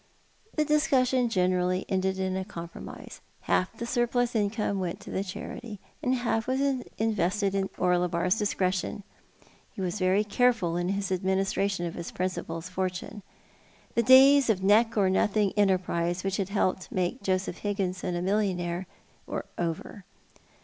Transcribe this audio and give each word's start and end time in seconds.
The 0.55 0.65
discussion 0.65 1.29
generally 1.29 1.85
ended 1.87 2.17
in 2.17 2.35
a 2.35 2.43
compromise. 2.43 3.21
Half 3.41 3.77
the 3.77 3.85
surplus 3.85 4.33
income 4.35 4.79
went 4.79 4.99
to 5.01 5.11
the 5.11 5.23
charity, 5.23 5.79
and 6.01 6.15
half 6.15 6.47
was 6.47 6.59
invested 6.97 7.53
at 7.53 7.69
Orlebar's 7.77 8.39
discretion. 8.39 9.03
He 9.73 9.79
was 9.79 9.99
very 9.99 10.23
careful 10.23 10.75
in 10.75 10.89
his 10.89 11.11
administra 11.11 11.69
tion 11.69 11.85
of 11.85 11.93
his 11.93 12.09
principal's 12.09 12.67
fortune. 12.67 13.21
The 13.93 14.01
days 14.01 14.49
of 14.49 14.63
neck 14.63 14.97
or 14.97 15.07
nothing 15.07 15.53
enterprises 15.55 16.23
which 16.23 16.37
had 16.37 16.49
helped 16.49 16.87
to 16.87 16.95
make 16.95 17.21
Joseph 17.21 17.59
Higginson 17.59 18.15
a 18.15 18.23
millionnaire 18.23 18.87
were 19.27 19.45
over. 19.59 20.03